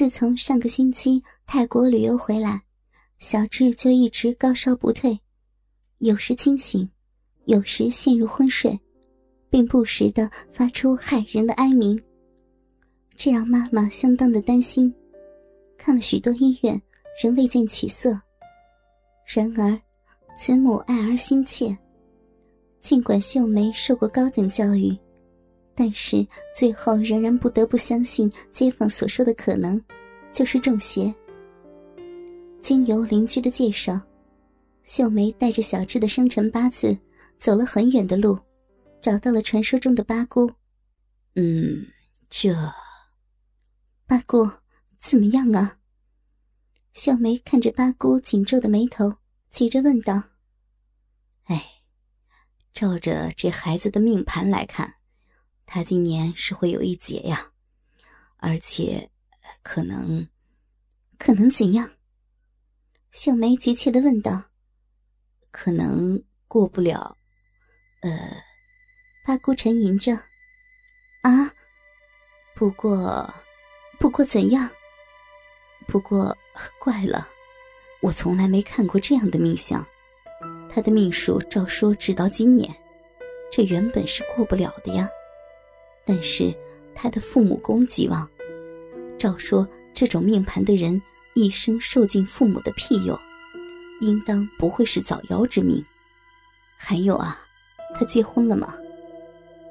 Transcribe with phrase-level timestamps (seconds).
[0.00, 2.62] 自从上个星期泰国旅游回来，
[3.18, 5.20] 小智就一直高烧不退，
[5.98, 6.88] 有时清醒，
[7.44, 8.80] 有时陷入昏睡，
[9.50, 12.02] 并不时的发出骇人的哀鸣。
[13.14, 14.90] 这让妈妈相当的担心，
[15.76, 16.80] 看了许多医院，
[17.22, 18.18] 仍未见起色。
[19.26, 19.78] 然而，
[20.38, 21.76] 慈母爱儿心切。
[22.80, 24.96] 尽管秀梅受过高等教育，
[25.74, 29.82] 但是最后仍然不得不相信街坊所说的可能，
[30.32, 31.14] 就是中邪。
[32.60, 34.00] 经由邻居的介绍，
[34.84, 36.96] 秀梅带着小智的生辰八字
[37.38, 38.38] 走了很远的路，
[39.00, 40.50] 找到了传说中的八姑。
[41.34, 41.86] 嗯，
[42.28, 42.54] 这
[44.06, 44.48] 八姑
[45.00, 45.78] 怎么样啊？
[46.92, 49.14] 秀梅看着八姑紧皱的眉头，
[49.50, 50.22] 急着问道
[51.44, 51.64] ：“哎。”
[52.72, 54.94] 照着这孩子的命盘来看，
[55.72, 57.48] 他今年是会有一劫呀，
[58.38, 59.08] 而且
[59.62, 60.26] 可能，
[61.16, 61.88] 可能怎样？
[63.12, 64.46] 小梅急切的问道。
[65.52, 67.16] 可能过不了。
[68.00, 68.36] 呃，
[69.24, 70.12] 八姑沉吟着。
[71.22, 71.54] 啊，
[72.56, 73.32] 不过，
[74.00, 74.68] 不过怎样？
[75.86, 76.36] 不过
[76.80, 77.28] 怪了，
[78.00, 79.86] 我从来没看过这样的命相。
[80.68, 82.74] 他的命数照说直到今年，
[83.52, 85.08] 这原本是过不了的呀。
[86.10, 86.52] 但是
[86.92, 88.28] 他的父母宫极旺，
[89.16, 91.00] 照说这种命盘的人
[91.34, 93.16] 一生受尽父母的庇佑，
[94.00, 95.84] 应当不会是早夭之命。
[96.76, 97.40] 还有啊，
[97.94, 98.74] 他结婚了吗？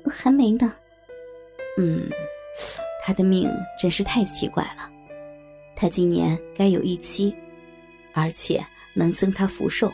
[0.09, 0.73] 还没呢。
[1.77, 2.09] 嗯，
[3.03, 4.89] 他的命真是太奇怪了。
[5.75, 7.35] 他今年该有一妻，
[8.13, 9.91] 而且能增他福寿。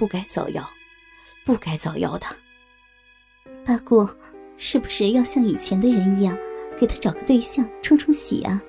[0.00, 0.66] 不该早夭，
[1.44, 2.26] 不该早夭的。
[3.64, 4.04] 八姑，
[4.56, 6.36] 是不是要像以前的人一样，
[6.78, 8.62] 给他找个对象冲冲喜啊？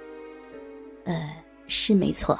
[1.05, 2.37] 呃，是没错，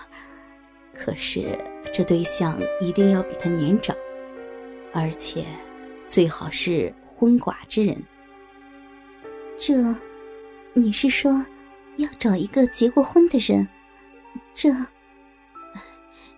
[0.94, 1.58] 可是
[1.94, 3.96] 这对象一定要比他年长，
[4.92, 5.46] 而且
[6.08, 7.98] 最好是婚寡之人。
[9.58, 9.74] 这，
[10.74, 11.32] 你是说
[11.96, 13.68] 要找一个结过婚的人？
[14.54, 14.70] 这，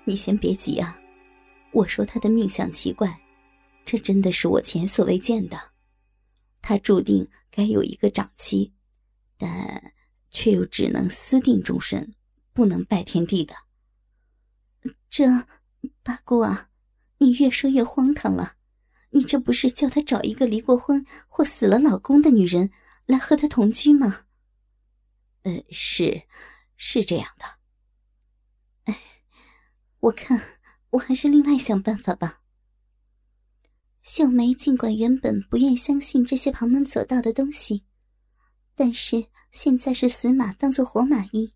[0.04, 0.98] 你先别急啊。
[1.72, 3.14] 我说他的命相奇怪，
[3.84, 5.60] 这真的是我前所未见的。
[6.62, 8.74] 他注定该有一个长妻，
[9.38, 9.94] 但
[10.30, 12.14] 却又只能私定终身，
[12.54, 13.56] 不能拜天地的。
[15.10, 15.26] 这
[16.04, 16.70] 八姑啊，
[17.18, 18.56] 你越说越荒唐了。
[19.12, 22.72] 你这不是叫他找一个离过婚或死了老公的女人
[23.06, 24.26] 来和他同居吗？
[25.44, 26.24] 呃，是，
[26.76, 27.46] 是这样的。
[28.86, 29.02] 哎，
[30.00, 30.60] 我看。
[30.94, 32.42] 我还是另外想办法吧。
[34.12, 37.84] 秀梅尽管原本不愿相信这些旁门左道的东西，
[38.76, 41.48] 但是现在是死马当做活马医，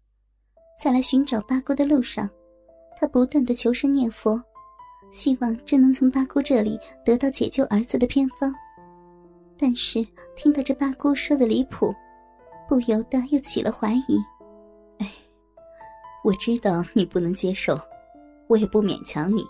[0.80, 2.30] 在来寻找八姑的路上，
[2.96, 4.40] 她不断的求神念佛，
[5.12, 8.54] 希望真能从八姑这里得到解救儿子的偏方。
[9.58, 11.92] 但是听到这八姑说的离谱，
[12.70, 14.20] 不由得又起了怀疑。
[15.00, 15.12] 哎，
[16.24, 17.76] 我知道你不能接受。
[18.48, 19.44] 我也不勉强你，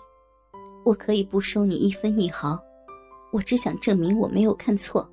[0.86, 2.58] 我可以不收你一分一毫，
[3.34, 5.10] 我只想证明我没有看错。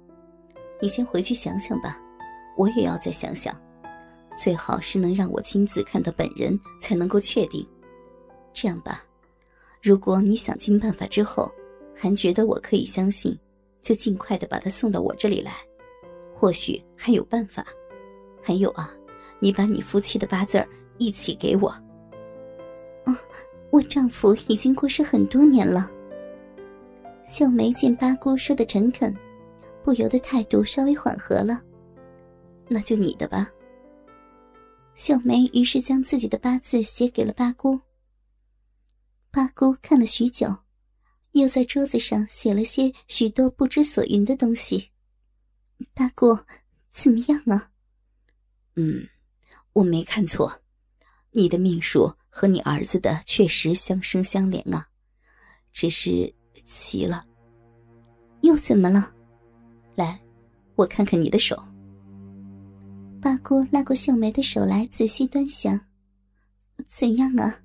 [0.80, 2.00] 你先回去想想吧，
[2.56, 3.60] 我也要再想想，
[4.38, 7.68] 最好是能让我亲自看到本人才能够确定。
[8.54, 9.04] 这样吧，
[9.82, 11.52] 如果你想尽办法之后
[11.96, 13.36] 还觉得我可以相信，
[13.82, 15.54] 就尽快的把他送到我这里来，
[16.32, 17.66] 或许还有办法。
[18.40, 18.94] 还有啊，
[19.40, 20.64] 你把你夫妻的八字
[21.00, 21.74] 一起给我。
[23.08, 23.18] 嗯。
[23.72, 25.90] 我丈夫已经过世很多年了。
[27.32, 29.16] 秀梅见八姑说的诚恳，
[29.86, 31.64] 不由得态度稍微缓和了。
[32.68, 33.50] 那就你的吧。
[34.96, 37.80] 秀梅于是将自己的八字写给了八姑。
[39.32, 40.54] 八姑看了许久，
[41.32, 44.90] 又在桌子上写了些许多不知所云的东西。
[45.94, 46.38] 八姑，
[46.92, 47.72] 怎么样啊？
[48.76, 49.08] 嗯，
[49.72, 50.62] 我没看错，
[51.32, 52.14] 你的命数。
[52.34, 54.88] 和你儿子的确实相生相连啊，
[55.74, 56.34] 只是
[56.66, 57.26] 奇了。
[58.42, 59.12] 又怎么了？
[59.96, 60.20] 来，
[60.76, 61.62] 我看看你的手。
[63.22, 65.80] 八姑拉过秀梅的手来，仔细端详。
[66.90, 67.56] 怎样啊？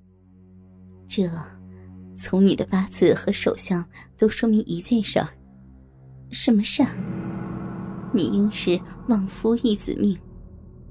[1.09, 1.27] 这，
[2.17, 3.83] 从你的八字和手相
[4.19, 5.29] 都说明一件事儿。
[6.31, 6.91] 什么事儿？
[8.13, 8.79] 你应是
[9.09, 10.19] 旺夫益子命，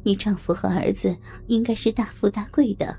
[0.04, 1.16] 你丈夫和儿子
[1.48, 2.98] 应该是大富大贵的。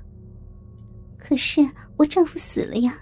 [1.17, 1.59] 可是
[1.97, 2.97] 我丈夫死了呀。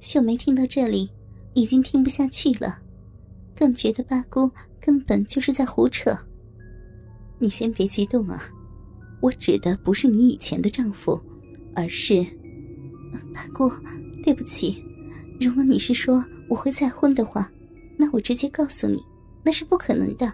[0.00, 1.10] 秀梅听到这里，
[1.54, 2.80] 已经听不下去了，
[3.54, 4.50] 更觉得八姑
[4.80, 6.16] 根本就是在胡扯。
[7.38, 8.42] 你先别激动啊，
[9.20, 11.20] 我指的不是你以前的丈夫，
[11.74, 12.24] 而是……
[13.34, 13.70] 八姑，
[14.22, 14.82] 对不起。
[15.40, 17.50] 如果你是说我会再婚的话，
[17.96, 19.02] 那我直接告诉你，
[19.42, 20.32] 那是不可能的。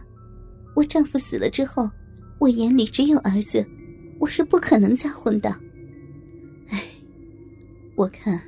[0.75, 1.91] 我丈夫死了之后，
[2.39, 3.67] 我眼里只有儿子，
[4.19, 5.49] 我是不可能再婚的。
[6.69, 6.83] 唉，
[7.95, 8.41] 我看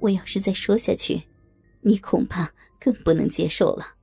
[0.00, 1.22] 我要是再说下去，
[1.80, 3.96] 你恐怕更不能接受了。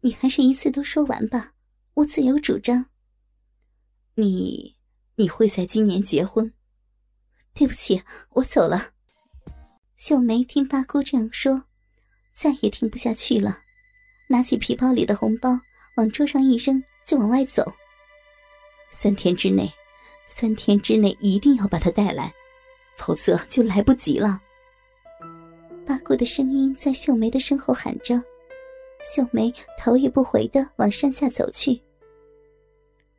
[0.00, 1.52] 你还是一次都说完吧，
[1.94, 2.86] 我自有主张。
[4.14, 4.76] 你
[5.16, 6.52] 你会在今年结婚？
[7.54, 8.92] 对不起，我走了。
[9.96, 11.64] 秀梅听八姑这样说，
[12.32, 13.62] 再也听不下去了，
[14.28, 15.58] 拿起皮包里的红包
[15.96, 17.74] 往桌上一扔，就往外走。
[18.92, 19.72] 三天之内，
[20.28, 22.32] 三天之内一定要把他带来，
[22.96, 24.40] 否则就来不及了。
[25.88, 28.22] 八姑的声音在秀梅的身后喊着，
[29.06, 31.82] 秀梅头也不回的往山下走去。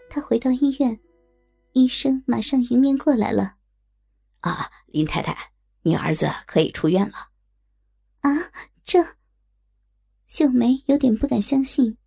[0.07, 1.00] 她回到医院，
[1.74, 3.56] 医生马上迎面过来了。
[4.42, 5.36] 啊，林太太，
[5.81, 7.30] 你儿子可以出院了。
[8.19, 8.30] 啊，
[8.83, 9.04] 这……
[10.27, 11.98] 秀梅有点不敢相信，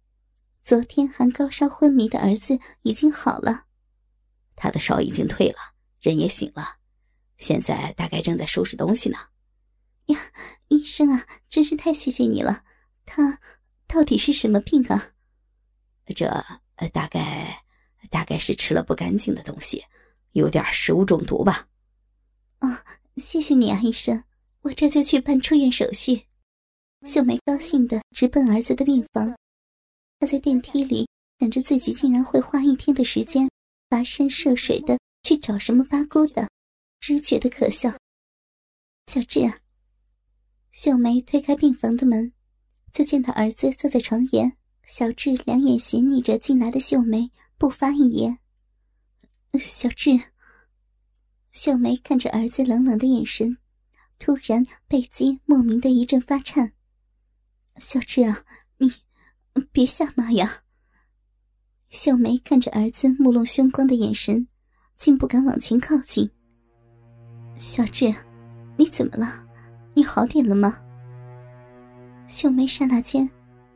[0.62, 3.64] 昨天还高烧昏迷的儿子已经好了。
[4.54, 5.58] 他的烧已经退了，
[6.00, 6.76] 人也醒了，
[7.38, 9.18] 现在大概正在收拾东西呢。
[10.06, 10.32] 呀，
[10.68, 12.64] 医生啊，真是太谢谢你了。
[13.04, 13.40] 他
[13.86, 15.12] 到底是什么病啊？
[16.14, 16.26] 这
[16.92, 17.62] 大概……
[18.10, 19.82] 大概是吃了不干净的东西，
[20.32, 21.66] 有点食物中毒吧。
[22.58, 22.68] 哦，
[23.16, 24.22] 谢谢你啊，医生，
[24.62, 26.26] 我这就去办出院手续。
[27.06, 29.34] 秀梅高兴的直奔儿子的病房。
[30.18, 31.08] 她在电梯里
[31.38, 33.48] 想着自己竟然会花一天的时间，
[33.88, 36.50] 跋山涉水的去找什么八姑的，
[37.00, 37.88] 只觉得可笑。
[39.06, 39.58] 小智啊，
[40.72, 42.32] 秀梅推开病房的门，
[42.90, 44.56] 就见到儿子坐在床沿。
[44.84, 47.30] 小智两眼斜睨着进来的秀梅。
[47.58, 48.40] 不发一言。
[49.56, 50.20] 小智，
[51.52, 53.56] 秀梅看着儿子冷冷的眼神，
[54.18, 56.72] 突然背脊莫名的一阵发颤。
[57.78, 58.44] 小智啊，
[58.78, 58.92] 你
[59.70, 60.64] 别吓妈呀！
[61.90, 64.48] 秀梅看着儿子目露凶光的眼神，
[64.98, 66.28] 竟不敢往前靠近。
[67.56, 68.12] 小智，
[68.76, 69.46] 你怎么了？
[69.94, 70.78] 你好点了吗？
[72.26, 73.28] 秀梅刹那间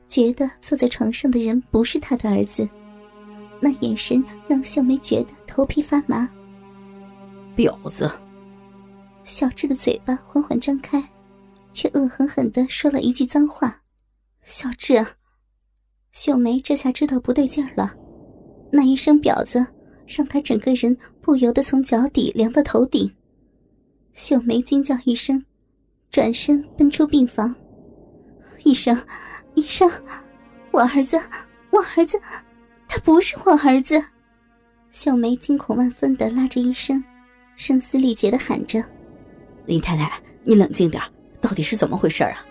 [0.09, 2.67] 觉得坐在床上的人不是她的儿子。
[3.61, 6.29] 那眼神让秀梅觉得头皮发麻。
[7.57, 8.11] 婊子！
[9.25, 11.03] 小智的嘴巴缓缓张开，
[11.73, 13.83] 却恶狠狠的说了一句脏话
[14.45, 15.05] ：“小智！”
[16.13, 17.95] 秀梅这下知道不对劲儿了，
[18.71, 19.67] 那一声“婊子”
[20.07, 23.11] 让她整个人不由得从脚底凉到头顶。
[24.13, 25.45] 秀梅惊叫一声，
[26.17, 27.55] 转身奔出病房。
[28.65, 28.99] 医生，
[29.53, 29.87] 医生，
[30.71, 31.21] 我儿子，
[31.69, 32.19] 我儿子。
[32.89, 34.03] 他不是我儿子，
[34.89, 37.05] 小梅惊恐万分的拉着医生，
[37.55, 38.83] 声嘶力竭的喊着
[39.67, 40.11] ：“林太太，
[40.43, 41.03] 你冷静点，
[41.39, 42.47] 到底是怎么回事啊？”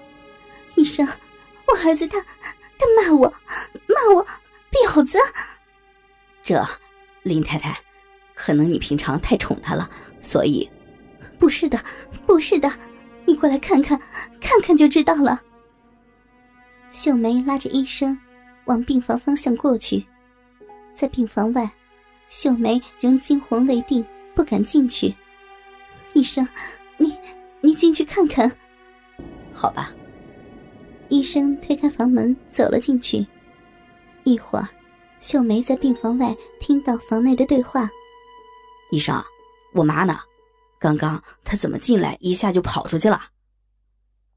[0.78, 1.04] 医生，
[1.66, 3.28] 我儿子他他骂我，
[3.88, 4.24] 骂我
[4.72, 5.18] 婊子。
[6.44, 6.64] 这，
[7.24, 7.76] 林太太，
[8.36, 9.90] 可能你平常太宠他了，
[10.22, 10.70] 所以……
[11.40, 11.84] 不是的，
[12.28, 12.72] 不是的，
[13.26, 14.00] 你过来看看，
[14.40, 15.42] 看看就知道了。
[16.92, 18.18] 秀梅拉着医生
[18.66, 20.06] 往病房方向过去。
[20.94, 21.70] 在病房外，
[22.30, 25.14] 秀梅仍惊魂未定，不敢进去。
[26.14, 26.48] 医生，
[26.98, 27.14] 你
[27.62, 28.50] 你进去看看。
[29.54, 29.92] 好吧。
[31.10, 33.26] 医生推开房门走了进去。
[34.24, 34.68] 一会儿，
[35.20, 37.90] 秀梅在病房外听到房内的对话
[38.90, 39.22] ：“医生，
[39.74, 40.18] 我妈呢？
[40.80, 43.32] 刚刚他怎么进来一下就跑出去了？”“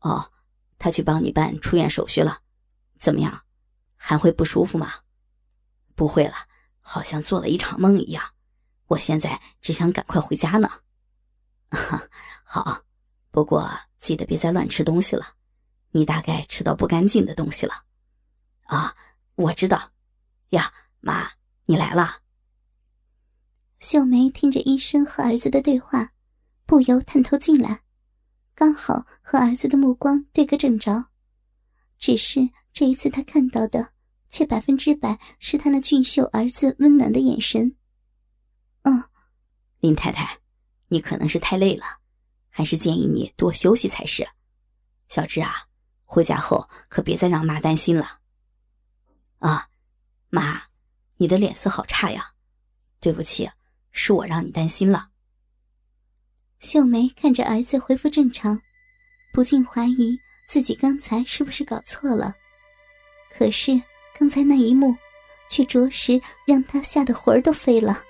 [0.01, 0.33] 哦，
[0.79, 2.39] 他去帮你办出院手续了。
[2.99, 3.43] 怎么样？
[3.97, 4.93] 还会不舒服吗
[5.95, 6.35] ？”“不会了。”
[6.91, 8.25] 好像做了一场梦一样，
[8.87, 10.71] 我现在只想赶快回家呢。
[12.43, 12.83] 好，
[13.31, 15.35] 不过记得别再乱吃东西了，
[15.91, 17.85] 你大概吃到不干净的东西了。
[18.63, 18.97] 啊，
[19.35, 19.93] 我知道。
[20.49, 21.31] 呀，妈，
[21.67, 22.23] 你来了。
[23.81, 26.15] 秀梅听着医生和儿子的对话，
[26.69, 27.81] 不由探头进来，
[28.55, 31.07] 刚好和儿子的目光对个正着。
[31.97, 33.95] 只是这一次，他看到的。
[34.31, 37.75] 却百分之百是他那俊秀儿子温暖的眼神。
[38.83, 39.03] 嗯，
[39.81, 40.41] 林太太，
[40.89, 41.87] 你可能是太累了，
[42.51, 44.29] 还是建议你多休息才是。
[45.09, 45.67] 小志啊，
[46.05, 48.19] 回家后可别再让妈担心了。
[49.39, 49.71] 啊，
[50.29, 50.65] 妈，
[51.17, 52.35] 你的脸色好差呀，
[53.01, 53.51] 对不起，
[53.93, 55.09] 是我让你担心了。
[56.61, 58.61] 秀梅看着儿子恢复正常，
[59.33, 62.35] 不禁怀疑自己刚才是不是搞错了。
[63.37, 63.81] 可是。
[64.19, 64.97] 刚才那一幕，
[65.49, 68.03] 却着实让她吓得魂儿都飞了。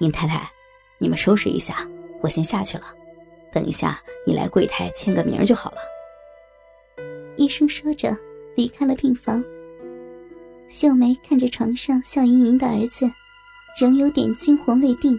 [0.00, 0.50] 林太太，
[0.98, 1.88] 你们收拾一下，
[2.20, 2.86] 我先下去了。
[3.52, 5.78] 等一下，你来柜台签个名就好了。
[7.36, 8.18] 医生说着，
[8.56, 9.44] 离开了病房。
[10.68, 13.08] 秀梅看着床上笑盈盈的儿子，
[13.78, 15.16] 仍有点惊魂未定。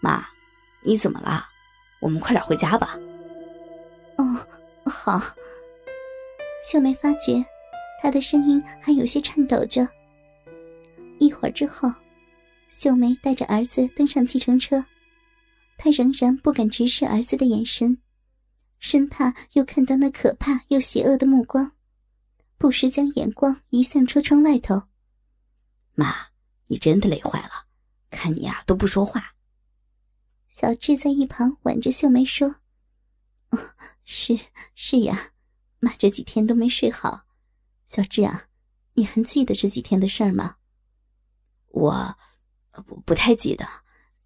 [0.00, 0.22] 妈，
[0.84, 1.48] 你怎么了？
[2.00, 2.98] 我们快点回家吧。
[4.16, 4.46] 哦，
[4.84, 5.20] 好。
[6.70, 7.44] 秀梅发觉，
[8.02, 9.88] 她的声音还有些颤抖着。
[11.18, 11.90] 一会儿之后，
[12.68, 14.84] 秀梅带着儿子登上计程车。
[15.76, 17.98] 她仍然不敢直视儿子的眼神，
[18.78, 21.72] 生怕又看到那可怕又邪恶的目光，
[22.58, 24.82] 不时将眼光移向车窗外头。
[25.94, 26.14] 妈，
[26.66, 27.66] 你真的累坏了，
[28.10, 29.33] 看你啊都不说话。
[30.54, 32.48] 小智在一旁挽着秀梅说
[33.50, 33.58] ：“哦，
[34.04, 34.38] 是
[34.76, 35.32] 是呀，
[35.80, 37.26] 妈这几天都没睡好。
[37.86, 38.46] 小智啊，
[38.92, 40.58] 你还记得这几天的事儿吗？”
[41.74, 42.16] 我
[42.86, 43.66] 不不太记得，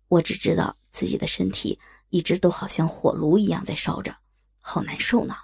[0.08, 0.76] 我只知道。
[0.90, 4.16] 自己的身体一直都好像火炉一样在烧着，
[4.58, 5.36] 好难受呢。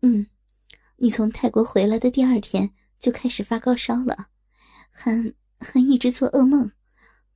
[0.00, 0.26] 嗯，
[0.96, 4.28] 你从泰国回来的第二天就开始发高烧了，
[4.90, 5.12] 还
[5.58, 6.70] 还一直做噩梦，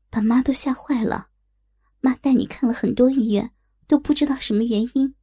[0.08, 1.28] 把妈都吓坏了。
[2.04, 3.50] 妈带你看了很多医院，
[3.86, 5.14] 都不知道什么原因。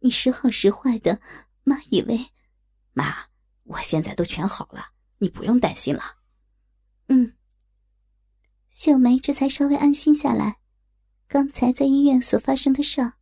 [0.00, 1.22] 你时好时坏的，
[1.64, 2.20] 妈以为……
[2.92, 3.28] 妈，
[3.62, 4.88] 我现在都全好了，
[5.20, 6.02] 你不用担心了。
[7.06, 7.32] 嗯，
[8.68, 10.58] 秀梅这才稍微安心下来。
[11.28, 13.14] 刚才在医院所发生的事，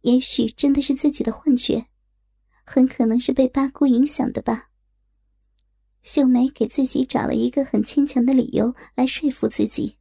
[0.00, 1.86] 也许真的是自己的幻觉，
[2.64, 4.70] 很可能是被八姑影响的吧。
[6.02, 9.99] 秀梅给自己找了一个很牵强的理由来说服自己。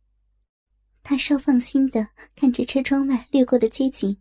[1.09, 4.15] 她稍放心的看着车窗外掠过的街景。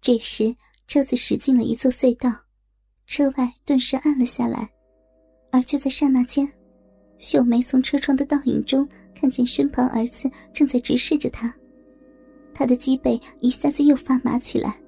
[0.00, 2.32] 这时，车子驶进了一座隧道，
[3.06, 4.66] 车外顿时暗了下来。
[5.50, 6.50] 而就在刹那间，
[7.18, 11.54] 秀梅从车窗的倒影中看见身旁儿子正在直视着她。
[12.54, 14.80] 他的脊背一下子又发麻起来，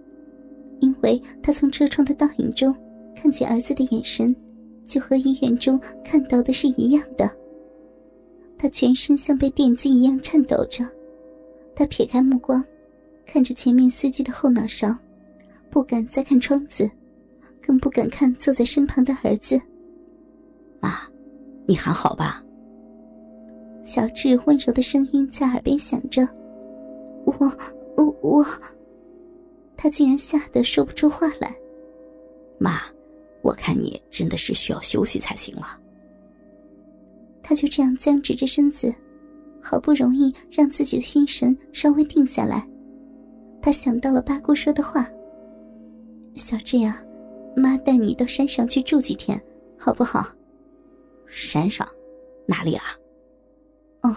[0.81, 2.75] 因为他从车窗的倒影中
[3.14, 4.35] 看见儿子的眼神，
[4.87, 7.31] 就和医院中看到的是一样的。
[8.57, 10.83] 他全身像被电击一样颤抖着，
[11.74, 12.64] 他撇开目光，
[13.26, 14.94] 看着前面司机的后脑勺，
[15.70, 16.90] 不敢再看窗子，
[17.60, 19.60] 更不敢看坐在身旁的儿子。
[20.80, 21.00] 妈，
[21.66, 22.42] 你还好吧？
[23.84, 26.26] 小智温柔的声音在耳边响着。
[27.24, 27.34] 我
[27.96, 28.46] 我我，
[29.76, 31.54] 他竟然吓得说不出话来。
[32.58, 32.80] 妈，
[33.42, 35.80] 我看你真的是需要休息才行了。
[37.42, 38.94] 他就这样僵直着身子，
[39.62, 42.69] 好不容易让自己的心神稍微定下来。
[43.62, 45.09] 他想到了八姑说的话
[46.35, 47.00] ：“小志呀，
[47.57, 49.40] 妈带你到山上去住几天，
[49.78, 50.26] 好不好？”
[51.26, 51.88] 山上，
[52.47, 52.85] 哪里啊？
[54.02, 54.16] 哦，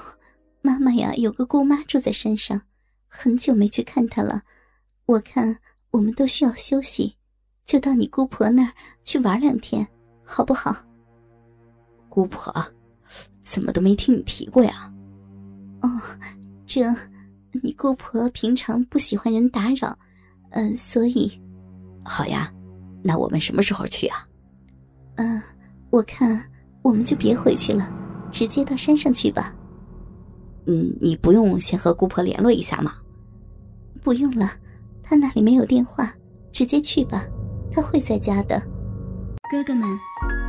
[0.62, 2.60] 妈妈呀，有个姑妈住在山上。
[3.08, 4.42] 很久没去看她了，
[5.06, 5.58] 我看
[5.92, 7.16] 我们都需要休息，
[7.66, 8.74] 就到你姑婆那儿
[9.04, 9.88] 去玩两天，
[10.24, 10.76] 好不好？
[12.10, 12.52] 姑婆，
[13.44, 14.92] 怎么都没听你提过呀？
[15.82, 15.90] 哦，
[16.66, 16.84] 这，
[17.64, 19.98] 你姑婆平常不喜欢人打扰，
[20.52, 21.32] 嗯，所以，
[22.04, 22.52] 好呀，
[23.04, 24.28] 那我们什么时候去啊？
[25.16, 25.42] 嗯，
[25.90, 26.44] 我看
[26.82, 27.90] 我们就别回去了，
[28.32, 29.54] 直接到山上去吧。
[30.68, 32.96] 嗯，你不用先和姑婆联络一下吗？
[34.02, 34.52] 不用了，
[35.04, 36.12] 她那里没有电话，
[36.52, 37.24] 直接去吧，
[37.72, 38.62] 她会在家的。
[39.52, 39.88] 哥哥们，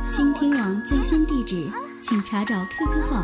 [0.09, 1.69] 倾听网最新地址，
[2.01, 3.23] 请查找 QQ 号